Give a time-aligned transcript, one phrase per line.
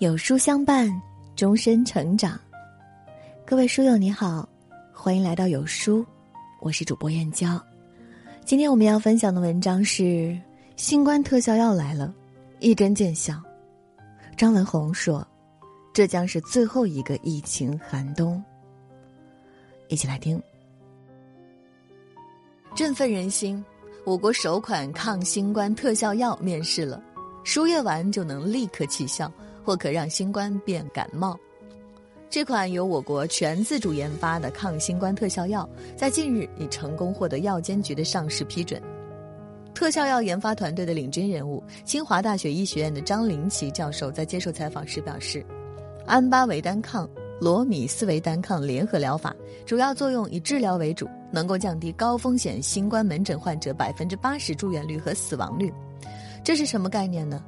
[0.00, 0.90] 有书相伴，
[1.36, 2.40] 终身成长。
[3.44, 4.48] 各位书友你好，
[4.94, 6.06] 欢迎来到有书，
[6.62, 7.62] 我是主播燕娇。
[8.42, 10.34] 今天我们要分享的文章是：
[10.74, 12.14] 新冠特效药来了，
[12.60, 13.38] 一针见效。
[14.38, 15.26] 张文宏说
[15.92, 18.42] ：“这将是最后一个疫情寒冬。”
[19.88, 20.42] 一起来听。
[22.74, 23.62] 振奋人心，
[24.06, 27.02] 我国首款抗新冠特效药面世了，
[27.44, 29.30] 输液完就能立刻起效。
[29.64, 31.38] 或可让新冠变感冒。
[32.28, 38.80] 这款由我国全自主研发的抗新冠特效药，在近日已成功获得药监局的上市批准。
[39.74, 45.44] 特效药研发团队的领军人物，清华大学医学院的张林奇教授在接受采访时表示
[46.06, 47.08] ：“安巴韦单抗、
[47.40, 49.34] 罗米斯韦单抗联合疗法，
[49.66, 55.72] 主要作用以治疗为主，能够降低高风险新冠门诊患者百分之八十住院率和死亡率。
[56.44, 57.42] 这是什么概念呢？”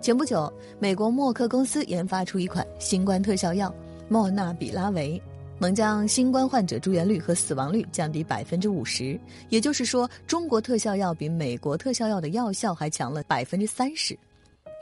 [0.00, 3.74] 前不久，美国默克公司研发出一款新冠特效药
[4.08, 5.20] 莫纳比拉韦，
[5.58, 9.18] 能将新冠患者住院率和死亡率降低百分之五十。
[9.48, 14.16] 也就是说，中国特效药比美国特效药的药效还强了百分之三十。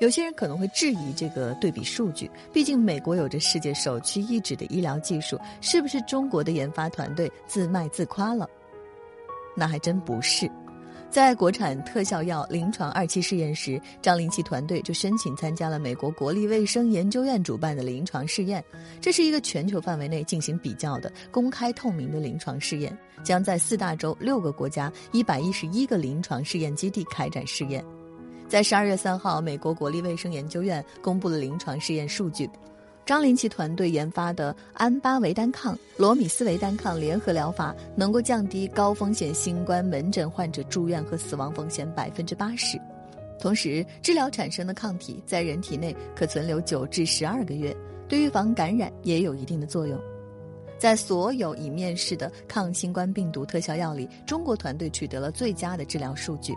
[0.00, 8.46] 有些人可能会质疑这个对比数据，毕竟美国有着世界首屈一指的医疗技术，是不是中国的研发团队自卖自夸了？
[9.56, 10.48] 那还真不是。
[11.08, 18.62] 在国产特效药临床二期试验时，张林奇团队就申请参加了美国国立卫生研究院主办的临床试验。
[19.00, 27.82] 这是一个全球范围内进行比较的公开透明的临床试验，将在四大洲六个国家一百一十一个临床试验基地开展试验。
[28.46, 32.48] 在十二月三号，美国国立卫生研究院公布了临床试验数据。
[33.06, 42.76] 张林奇团队研发的安巴韦单抗、罗米斯韦单抗联合疗法，能够降低高风险新冠门诊患者住院和死亡风险百分之八十。
[43.38, 47.74] 同时，治疗产生的抗体在人体内可存留九至十二个月，
[48.08, 49.96] 对预防感染也有一定的作用。
[50.76, 56.52] 在所有已面世的抗新冠病毒特效药里，中国团队取得了最佳的治疗数据。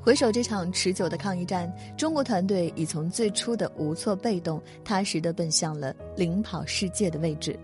[0.00, 7.58] 回首这场持久的抗疫战，中国团队已从最初的无措被动，踏实的奔向了领跑世界的位置。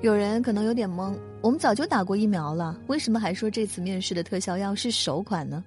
[0.00, 5.64] 有人可能有点懵，我们早就打过疫苗了，为什么还说这次面试的特效药是首款呢？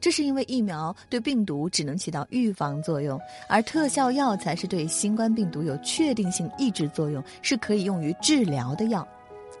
[0.00, 3.18] 这是因为疫苗对病毒只能起到预防作用，
[3.48, 9.06] 而特效药才是对新冠病毒有确定性抑制作用，是可以用于治疗的药。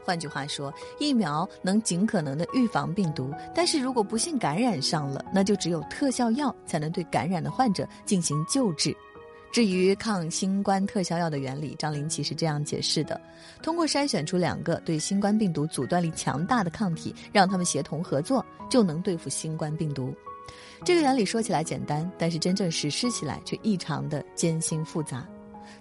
[0.04, 8.94] 换句话说，疫苗能尽可能的预防病毒，但是如果不幸感染上了，那就只有特效药才能对感染的患者进行救治。
[9.50, 13.20] 至于抗新冠特效药的原理，张林奇是这样解释的：
[13.62, 20.12] 通过筛选出两个对新冠病毒阻断力强大的抗体，让他们协同合作，就能对付新冠病毒。
[20.84, 25.24] 这个原理说起来简单，但是真正实施起来却异常的艰辛复杂。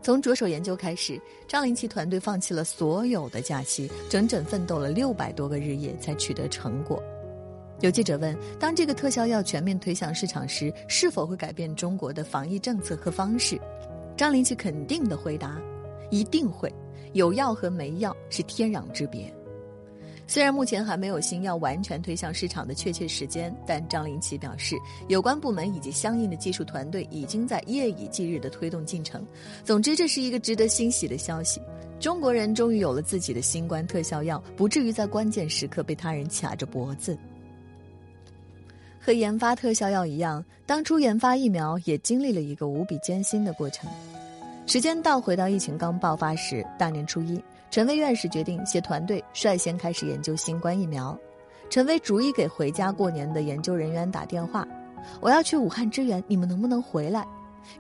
[0.04, 7.02] 从着手研究开始，张林奇团队放弃了所有的假期，整整奋斗了六百多个日夜才取得成果。
[7.80, 13.58] 有记者问：当这个特效药全面推向市场时，是否会改变中国的防疫政策和方式？
[14.18, 15.58] 张林奇肯定的回答：
[16.12, 16.70] 一定会。
[17.14, 19.34] 有药和没药是天壤之别。
[20.34, 24.76] 虽然目前还没有新药完全推向市场的确切时间，但张林奇表示，
[25.08, 29.24] 有关部门以及相应的技术团队已经在夜以继日地推动进程。
[29.64, 31.62] 总之，这是一个值得欣喜的消息：
[32.00, 37.16] 中国人终于有了自己的新冠特效药，不至于在关键时刻被他人卡着脖子。
[39.00, 43.88] 和研发特效药一样，当初研发疫苗也经历了一个无比艰辛的过程。
[44.66, 47.40] 时间倒回到疫情刚爆发时，大年初一。
[47.74, 51.20] 陈薇院士决定携团队率先开始研究新冠疫苗。
[51.72, 54.64] 陈薇逐一给回家过年的研究人员打电话
[55.20, 57.28] ：“我要去武汉支援，你们能不能回来？”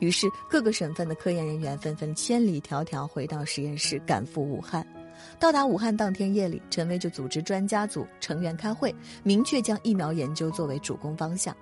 [0.02, 4.84] 于是各个省份的科研人员纷纷千里迢迢回到实验室，赶赴武汉。
[5.40, 11.56] 到达武汉当天夜里，陈薇就组织专家组成员开会，明确将疫苗研究作为主攻方向。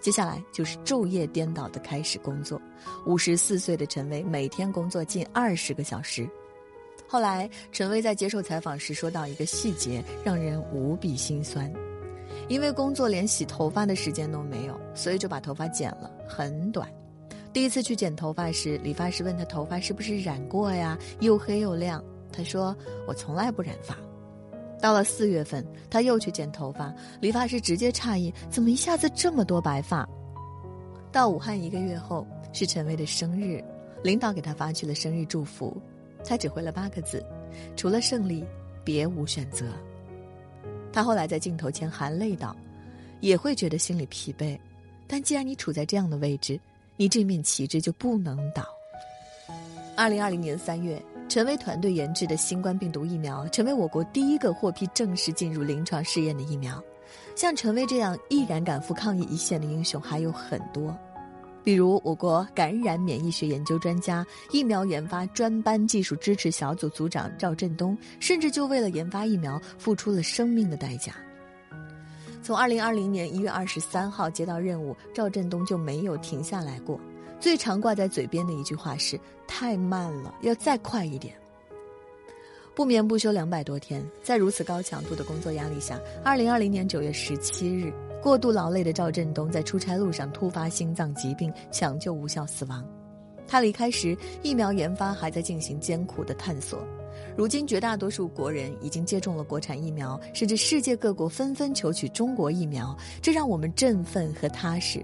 [0.00, 2.58] 接下来就是昼夜颠倒的开始工作。
[3.04, 6.26] 五十四岁的陈薇每天工作近二十个小时。
[7.14, 11.72] 后来，陈薇在接受采访时说到一个细节，让人无比心酸。
[12.48, 16.92] 因为工作连洗头发的时间都没有，所以就把头发剪了，很短。
[17.52, 22.02] 第一次去剪头发时，理发师问他头发是不是染过呀，又黑又亮。
[22.32, 22.76] 他说
[23.06, 23.96] ：“我从来不染发。”
[24.82, 30.04] 到了四月份，他又去剪头发，理发师直接诧异：“怎么一下子这么多白发？”
[31.12, 33.62] 到武汉一个月后，是陈薇的生日，
[34.02, 35.80] 领导给他发去了生日祝福。
[36.24, 37.24] 他只回了八个字
[37.76, 38.44] ：“除了胜利，
[38.82, 39.66] 别无选择。”
[40.92, 42.56] 他后来在镜头前含泪道
[43.20, 44.58] ：“也会觉得心里疲惫，
[45.06, 46.58] 但既然你处在这样的位置，
[46.96, 48.64] 你这面旗帜就不能倒。”
[49.96, 56.82] 二零二零年三月，陈薇团队研制的新冠病毒疫苗，成为我国第一个获批正式进入临床试验的疫苗。
[57.36, 60.96] 像陈薇这样毅然赶赴抗疫一线的英雄还有很多，
[61.64, 71.14] 比如我国感染免疫学研究专家、疫苗研发专班技术支持小组组长赵振东，甚至就为了研发疫苗付出了生命的代价。
[72.42, 77.00] 从二零二零年一月二十三号接到任务，赵振东就没有停下来过。
[77.40, 79.18] 最常挂在嘴边的一句话是
[79.48, 81.34] ：“太慢了，要再快一点。”
[82.76, 87.92] 不眠不休两百多天，在如此高强度的工作压力下，二零二零年九月十七日，
[88.24, 92.82] 过度劳累的赵振东在出差路上突发心脏疾病，抢救无效死亡。
[93.46, 96.82] 他离开时，疫苗研发还在进行艰苦的探索。
[97.36, 105.02] 如今，绝大多数国人已经接种了国产疫苗，甚至世界各国纷纷求取中国疫苗，这让我们振奋和踏实。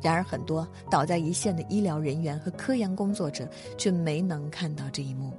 [0.00, 3.46] 然而，很多倒在一线的医疗人员和科研工作者
[3.76, 5.30] 却没能看到这一幕。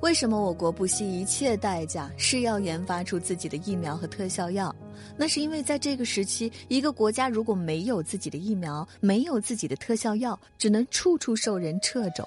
[0.00, 4.74] 为什么我国不惜一切代价誓要研发出自己的疫苗和特效药？
[5.16, 12.24] 那是因为在这个时期，一个国家如果没有自己的疫苗，没有自己的特效药，只能处处受人掣肘。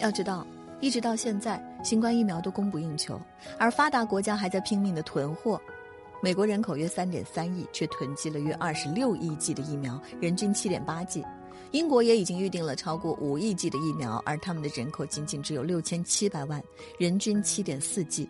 [0.00, 0.46] 要知道，
[0.80, 3.20] 一直到现在，新冠疫苗都供不应求，
[3.58, 5.60] 而发达国家还在拼命的囤货。
[6.22, 11.24] 美国人口约三点三亿，却囤积了约二十六亿剂的疫苗，人均七点八剂。
[11.72, 16.62] 英国也已经预定了超过五亿剂的疫苗，而他们的人口仅仅只有六千七百万，
[16.98, 18.28] 人均七点四剂。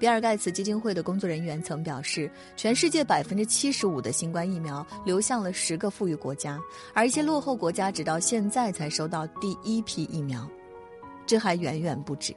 [0.00, 6.58] 比尔盖茨基金会的工作人员曾表示，全世界百分之七十五的新冠疫苗流向了十个富裕国家，
[6.94, 10.48] 而一些落后国家直到现在才收到第一批疫苗。
[11.26, 12.34] 这还远远不止。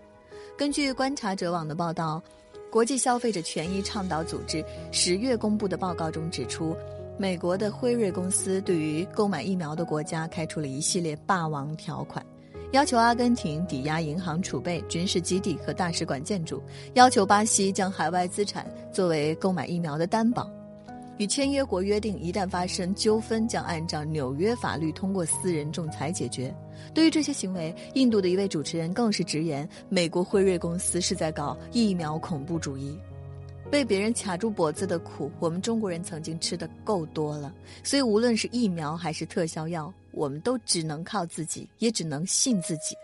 [0.58, 2.22] 根据观察者网的报道。
[2.70, 6.76] 国际消费者权益倡导组织十月公布的报告中指出，
[7.20, 12.26] 美国的辉瑞公司对于购买疫苗的国家开出了一系列霸王条款，
[12.74, 16.60] 要求阿根廷抵押银行储备、军事基地和大使馆建筑，
[16.96, 20.50] 要求巴西将海外资产作为购买疫苗的担保。
[21.20, 26.52] 与签约国约定，一旦发生纠纷，将按照纽约法律通过私人仲裁解决。
[26.96, 32.98] 对于这些行为，印度的一位主持人更是直言：美国辉瑞公司是在搞疫苗恐怖主义。
[33.70, 37.54] 被别人卡住脖子的苦，我们中国人曾经吃的够多了。
[37.84, 42.96] 所以，无论是疫苗还是特效药，我们都只能靠自己，也只能信自己。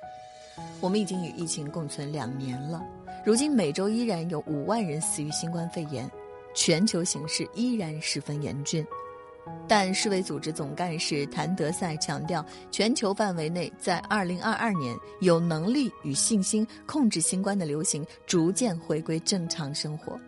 [0.79, 2.81] 我们已经与疫情共存两年了，
[3.25, 6.09] 如今每周依然有五万人死于新冠肺炎。
[6.56, 8.85] 全球形势依然十分严峻，
[9.67, 20.19] 但世卫组织总干事谭德赛强调，全球范围内在2022年有能力与信心控制新冠的流行，逐渐回归正常生活。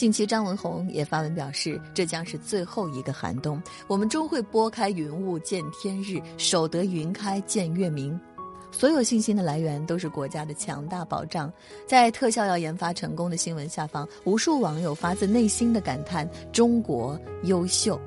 [0.00, 8.18] 近期，张文宏也发文表示，这将是最后一个寒冬，我们终会拨开云雾见天日，守得云开见月明。
[8.72, 11.52] 所有信心的来源都是国家的强大保障。
[11.86, 18.00] 在特效药研发成功的新闻下方，无数网友发自内心的感叹：“中国优秀。”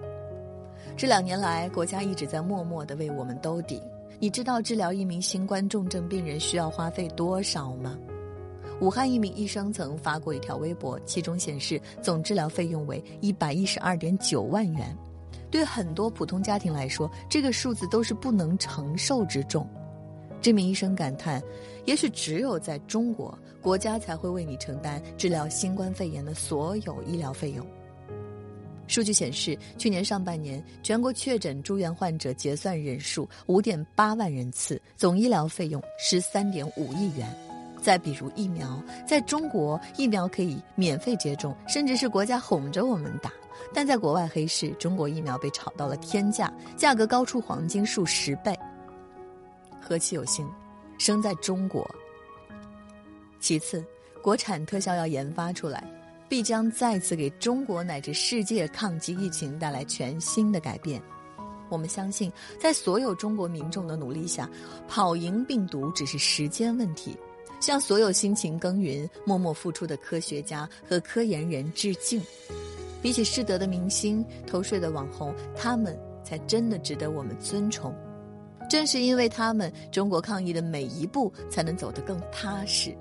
[0.97, 3.79] 这两年来，国家一直在默默的为我们兜底。
[4.17, 7.95] 你知道治疗一名新冠重症病人需要花费多少吗？
[8.83, 14.93] 武汉一名医生曾发过一条微博，其中显示总治疗费用为一百一十二点九万元。
[15.49, 19.65] 对很多普通家庭来说，这个数字都是不能承受之重。
[20.41, 21.41] 这名医生感叹
[21.87, 27.65] ：“也许只有在中国，国家才会为你承担治疗新冠肺炎的所有医疗费用。”
[28.85, 37.52] 数据显示，去年上半年全国确诊住院患者结算人数五点八万人次，总医疗费用十三点五亿元。
[37.83, 43.29] 再比如疫苗，在中国疫苗可以免费接种，甚至是国家哄着我们打；
[43.73, 48.57] 但在国外黑市，中国疫苗被炒到了天价，价格高出黄金数十倍。
[49.81, 50.49] 何其有幸，
[50.97, 51.85] 生在中国。
[53.41, 53.83] 其次，
[54.21, 55.85] 国产特效药研发出来，
[56.29, 61.01] 必将再次给中国乃至世界抗击疫情带来全新的改变。
[61.67, 64.49] 我们相信，在所有中国民众的努力下，
[64.87, 67.17] 跑赢病毒只是时间问题。
[67.63, 72.21] 向所有辛勤耕耘、默默付出的科学家和科研人致敬。
[73.01, 77.95] 比起失德的明星、偷税的网红，他们才真的值得我们尊崇。
[78.69, 82.93] 正是因为他们，中国抗疫的每一步才能走得更踏实。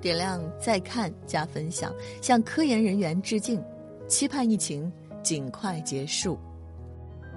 [0.00, 3.60] 点亮再看加分享，向科研人员致敬，
[4.06, 6.38] 期盼疫情尽快结束。